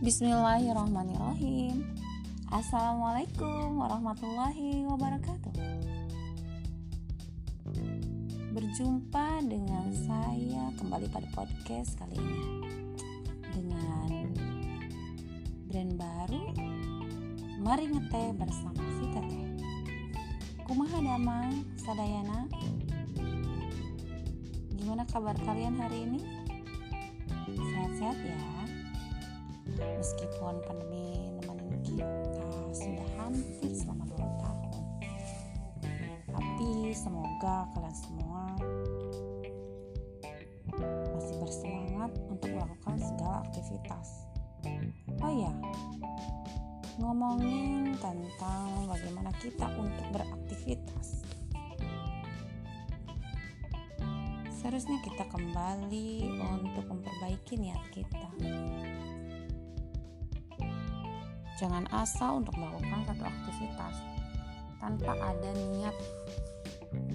Bismillahirrahmanirrahim. 0.00 1.84
Assalamualaikum 2.48 3.84
warahmatullahi 3.84 4.88
wabarakatuh. 4.88 5.52
Berjumpa 8.56 9.44
dengan 9.44 9.92
saya 9.92 10.72
kembali 10.80 11.04
pada 11.12 11.28
podcast 11.36 12.00
kali 12.00 12.16
ini 12.16 12.40
Dengan 13.52 14.08
brand 15.68 15.92
baru. 16.00 16.44
Mari 17.60 17.92
ngeteh 17.92 18.40
bersama 18.40 18.80
si 18.96 19.04
teteh. 19.12 19.52
Kumaha 20.64 20.96
damang 20.96 21.60
sadayana? 21.76 22.48
Gimana 24.80 25.04
kabar 25.12 25.36
kalian 25.44 25.76
hari 25.76 26.08
ini? 26.08 26.24
Sehat-sehat 27.52 28.16
ya 28.16 28.49
meskipun 29.80 30.60
pandemi 30.64 31.32
nemenin 31.40 31.80
kita 31.84 32.48
sudah 32.72 33.08
hampir 33.20 33.72
selama 33.72 34.04
dua 34.12 34.28
tahun. 34.40 34.84
Tapi 36.30 36.70
semoga 36.92 37.68
kalian 37.72 37.96
semua 37.96 38.42
masih 41.16 41.36
bersemangat 41.40 42.12
untuk 42.28 42.48
melakukan 42.52 42.96
segala 43.00 43.44
aktivitas. 43.44 44.08
Oh 45.20 45.32
ya 45.32 45.52
ngomongin 47.00 47.96
tentang 47.96 48.68
bagaimana 48.84 49.32
kita 49.40 49.66
untuk 49.80 50.06
beraktivitas. 50.12 51.24
Seharusnya 54.60 55.00
kita 55.00 55.24
kembali 55.32 56.28
untuk 56.60 56.84
memperbaiki 56.84 57.56
niat 57.56 57.80
kita 57.88 58.28
Jangan 61.60 61.84
asal 61.92 62.40
untuk 62.40 62.56
melakukan 62.56 63.04
satu 63.04 63.20
aktivitas 63.20 63.94
tanpa 64.80 65.12
ada 65.12 65.50
niat 65.68 65.92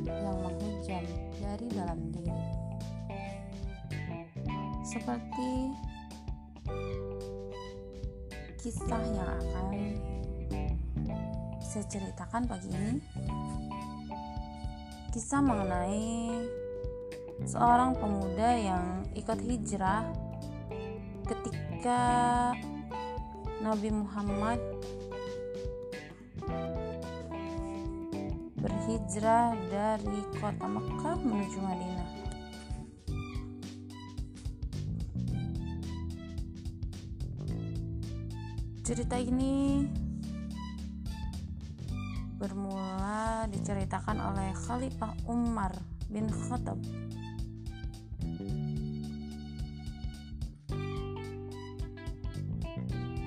yang 0.05 0.37
menghujam 0.37 1.01
dari 1.41 1.67
dalam 1.73 1.99
diri. 2.13 2.45
Seperti 4.85 5.73
kisah 8.61 9.01
yang 9.17 9.29
akan 9.33 9.67
saya 11.65 11.85
ceritakan 11.89 12.45
pagi 12.45 12.69
ini. 12.69 13.01
Kisah 15.09 15.41
mengenai 15.41 16.29
seorang 17.49 17.97
pemuda 17.97 18.49
yang 18.61 18.85
ikut 19.17 19.41
hijrah 19.41 20.05
ketika 21.25 22.01
Nabi 23.63 23.87
Muhammad 23.87 24.59
berhijrah 28.59 29.55
dari 29.71 30.19
kota 30.35 30.67
Mekah 30.67 31.17
menuju 31.23 31.59
Madinah. 31.63 32.09
Cerita 38.85 39.17
ini 39.17 39.81
bermula 42.37 43.49
diceritakan 43.49 44.19
oleh 44.21 44.53
Khalifah 44.53 45.15
Umar 45.25 45.73
bin 46.11 46.29
Khattab 46.29 46.77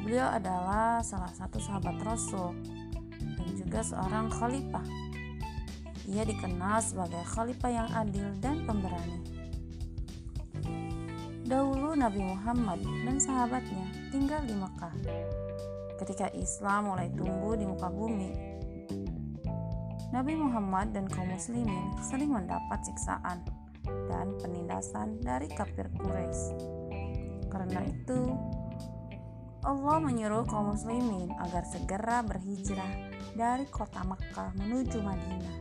Beliau 0.09 0.25
adalah 0.33 1.05
salah 1.05 1.28
satu 1.37 1.61
sahabat 1.61 2.01
Rasul 2.01 2.57
dan 3.20 3.48
juga 3.52 3.85
seorang 3.85 4.33
khalifah. 4.33 4.80
Ia 6.08 6.24
dikenal 6.24 6.80
sebagai 6.80 7.20
khalifah 7.29 7.69
yang 7.69 7.89
adil 7.92 8.24
dan 8.41 8.64
pemberani. 8.64 9.20
Dahulu 11.45 11.92
Nabi 11.92 12.24
Muhammad 12.24 12.80
dan 13.05 13.20
sahabatnya 13.20 13.85
tinggal 14.08 14.41
di 14.48 14.57
Mekah. 14.57 14.96
Ketika 16.01 16.33
Islam 16.33 16.89
mulai 16.89 17.13
tumbuh 17.13 17.52
di 17.52 17.69
muka 17.69 17.92
bumi, 17.92 18.33
Nabi 20.08 20.33
Muhammad 20.40 20.96
dan 20.96 21.05
kaum 21.05 21.29
muslimin 21.29 21.92
sering 22.01 22.33
mendapat 22.33 22.80
siksaan 22.80 23.45
dan 24.08 24.33
penindasan 24.40 25.20
dari 25.20 25.52
kafir 25.52 25.92
Quraisy. 26.01 26.57
Karena 27.52 27.85
itu, 27.85 28.33
Allah 29.68 30.01
menyuruh 30.01 30.48
kaum 30.48 30.73
muslimin 30.73 31.29
agar 31.45 31.61
segera 31.68 32.24
berhijrah 32.24 32.89
dari 33.36 33.68
kota 33.68 34.01
Mekah 34.01 34.56
menuju 34.56 34.96
Madinah. 35.05 35.56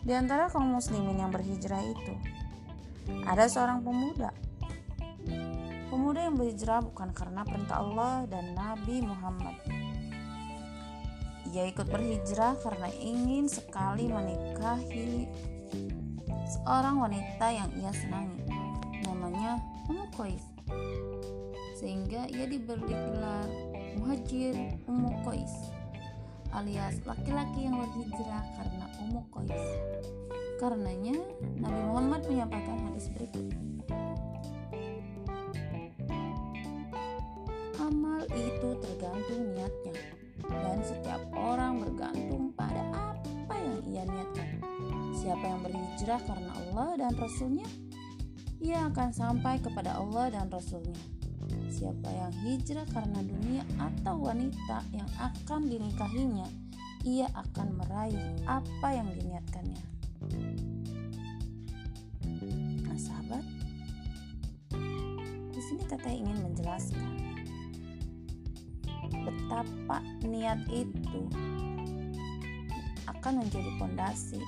Di 0.00 0.12
antara 0.16 0.48
kaum 0.48 0.72
muslimin 0.72 1.20
yang 1.20 1.28
berhijrah 1.28 1.84
itu, 1.84 2.16
ada 3.28 3.44
seorang 3.44 3.84
pemuda. 3.84 4.32
Pemuda 5.92 6.32
yang 6.32 6.40
berhijrah 6.40 6.80
bukan 6.80 7.12
karena 7.12 7.44
perintah 7.44 7.76
Allah 7.76 8.24
dan 8.24 8.56
Nabi 8.56 9.04
Muhammad. 9.04 9.60
Ia 11.52 11.68
ikut 11.68 11.92
berhijrah 11.92 12.56
karena 12.64 12.88
ingin 12.96 13.52
sekali 13.52 14.08
menikahi 14.08 15.28
seorang 16.56 17.04
wanita 17.04 17.52
yang 17.52 17.68
ia 17.76 17.92
senangi. 17.92 18.48
Namanya 19.04 19.60
Ummu 19.92 20.08
Qais 20.16 20.58
sehingga 21.78 22.26
ia 22.26 22.50
diberi 22.50 22.90
gelar 22.90 23.46
Muhajir 23.94 24.58
Ummu 24.90 25.22
Qais 25.22 25.78
alias 26.52 27.04
laki-laki 27.04 27.68
yang 27.68 27.76
berhijrah 27.76 28.44
karena 28.56 28.86
Ummu 29.04 29.22
Qais. 29.32 29.64
Karenanya 30.58 31.14
Nabi 31.60 31.80
Muhammad 31.86 32.22
menyampaikan 32.26 32.78
hadis 32.88 33.12
berikut. 33.14 33.52
Amal 37.78 38.26
itu 38.34 38.68
tergantung 38.82 39.42
niatnya 39.54 39.96
dan 40.48 40.78
setiap 40.82 41.22
orang 41.36 41.78
bergantung 41.78 42.50
pada 42.58 42.82
apa 42.90 43.54
yang 43.54 43.80
ia 43.86 44.02
niatkan. 44.08 44.48
Siapa 45.14 45.44
yang 45.44 45.60
berhijrah 45.62 46.20
karena 46.26 46.52
Allah 46.52 46.88
dan 46.96 47.12
Rasulnya, 47.14 47.68
ia 48.58 48.88
akan 48.88 49.14
sampai 49.14 49.62
kepada 49.62 49.94
Allah 49.94 50.32
dan 50.32 50.50
Rasulnya 50.50 51.17
siapa 51.78 52.10
yang 52.10 52.34
hijrah 52.42 52.82
karena 52.90 53.22
dunia 53.22 53.62
atau 53.78 54.18
wanita 54.18 54.82
yang 54.90 55.06
akan 55.14 55.70
dinikahinya, 55.70 56.50
ia 57.06 57.30
akan 57.30 57.78
meraih 57.78 58.18
apa 58.50 58.88
yang 58.98 59.06
diniatkannya. 59.14 59.82
Nah, 62.82 62.98
sahabat, 62.98 63.46
di 65.54 65.60
sini 65.62 65.86
Teteh 65.86 66.18
ingin 66.18 66.42
menjelaskan 66.42 67.14
betapa 69.22 70.02
niat 70.26 70.58
itu 70.74 71.30
akan 73.06 73.46
menjadi 73.46 73.70
pondasi 73.78 74.42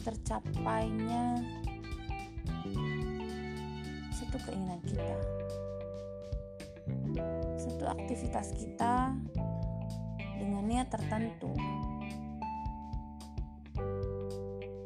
tercapainya 0.00 1.44
satu 4.30 4.46
keinginan 4.46 4.78
kita, 4.86 5.10
satu 7.58 7.82
aktivitas 7.90 8.54
kita 8.54 9.10
dengan 10.38 10.62
niat 10.70 10.86
tertentu, 10.86 11.50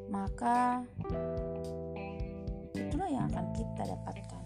maka 0.09 0.81
itulah 2.73 3.05
yang 3.05 3.29
akan 3.29 3.47
kita 3.53 3.85
dapatkan. 3.85 4.45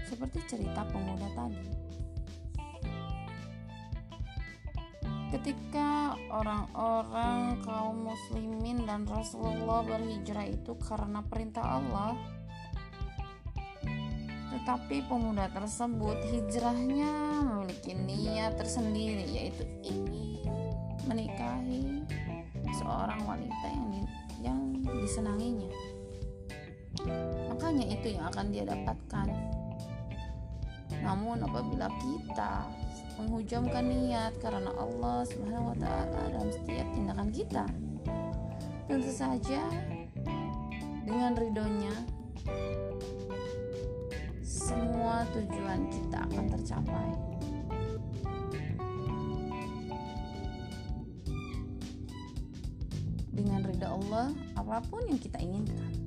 Seperti 0.00 0.40
cerita 0.48 0.80
pemuda 0.88 1.28
tadi. 1.36 1.85
Ketika 5.34 6.14
orang-orang 6.30 7.58
kaum 7.66 8.06
muslimin 8.06 8.86
dan 8.86 9.02
Rasulullah 9.10 9.82
berhijrah 9.82 10.46
itu 10.46 10.78
karena 10.78 11.22
perintah 11.26 11.82
Allah 11.82 12.14
tetapi 14.56 15.06
pemuda 15.06 15.46
tersebut 15.54 16.18
hijrahnya 16.26 17.42
memiliki 17.46 17.92
niat 17.94 18.58
tersendiri 18.58 19.22
yaitu 19.30 19.62
ingin 19.86 20.42
menikahi 21.06 22.02
seorang 22.74 23.22
wanita 23.22 23.66
yang 23.70 23.86
di, 23.94 24.00
yang 24.42 24.60
disenanginya. 25.02 25.70
Makanya 27.52 27.86
itu 27.94 28.18
yang 28.18 28.26
akan 28.26 28.46
dia 28.50 28.66
dapatkan 28.66 29.26
namun 31.06 31.38
apabila 31.38 31.86
kita 32.02 32.66
menghujamkan 33.14 33.86
niat 33.86 34.34
karena 34.42 34.74
Allah 34.74 35.22
Subhanahu 35.22 35.70
wa 35.70 35.76
taala 35.78 36.34
dalam 36.34 36.50
setiap 36.50 36.86
tindakan 36.90 37.30
kita, 37.30 37.64
tentu 38.90 39.12
saja 39.14 39.62
dengan 41.06 41.38
ridhonya 41.38 41.94
semua 44.42 45.22
tujuan 45.30 45.86
kita 45.94 46.18
akan 46.26 46.44
tercapai. 46.58 47.08
Dengan 53.30 53.62
ridha 53.62 53.94
Allah 53.94 54.34
apa 54.58 54.82
pun 54.90 55.06
yang 55.06 55.20
kita 55.22 55.38
inginkan 55.38 56.05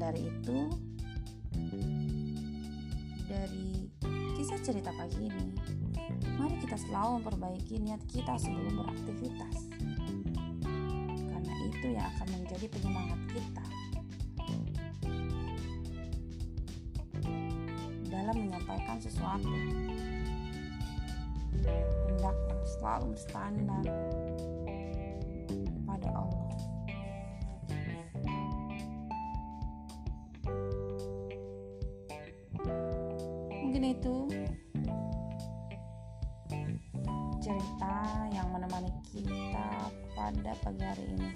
dari 0.00 0.32
itu 0.32 0.58
dari 3.28 3.68
kisah 4.40 4.60
cerita 4.64 4.88
pagi 4.96 5.28
ini 5.28 5.44
mari 6.40 6.56
kita 6.56 6.80
selalu 6.80 7.20
memperbaiki 7.20 7.76
niat 7.84 8.00
kita 8.08 8.32
sebelum 8.40 8.80
beraktivitas. 8.80 9.56
Karena 11.28 11.54
itu 11.68 11.86
yang 11.92 12.06
akan 12.16 12.28
menjadi 12.32 12.66
penyemangat 12.72 13.20
kita. 13.28 13.64
Dalam 18.08 18.36
menyampaikan 18.40 18.96
sesuatu. 19.04 19.52
Hendaklah 21.60 22.64
selalu 22.64 23.06
bersandar 23.12 23.84
mungkin 33.70 33.94
itu. 33.94 34.16
Cerita 37.38 38.26
yang 38.34 38.50
menemani 38.50 38.90
kita 39.14 39.94
pada 40.18 40.58
pagi 40.58 40.82
hari 40.82 41.04
ini. 41.14 41.30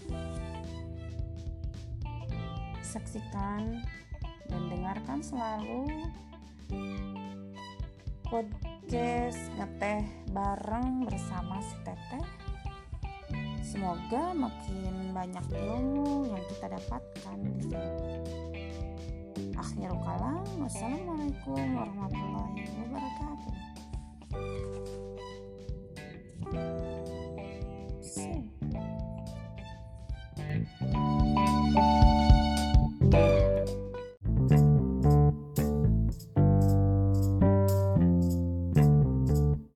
Saksikan 2.83 3.87
dan 4.51 4.63
dengarkan 4.67 5.23
selalu 5.23 6.11
podcast 8.27 9.39
ngeteh 9.55 10.03
bareng 10.35 11.07
bersama 11.07 11.63
si 11.63 11.79
teteh. 11.87 12.27
Semoga 13.63 14.35
makin 14.35 15.15
banyak 15.15 15.47
ilmu 15.55 16.35
yang 16.35 16.43
kita 16.51 16.67
dapatkan. 16.67 17.39
di 17.47 17.63
sini 17.63 18.54
Akhirul 19.35 19.99
kalam, 20.07 20.47
wassalamualaikum 20.63 21.59
warahmatullahi 21.75 22.71
wabarakatuh. 22.87 23.55